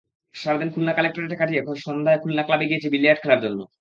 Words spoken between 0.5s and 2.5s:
দিন খুলনা কালেক্টরেটে কাটিয়ে সন্ধ্যায় খুলনা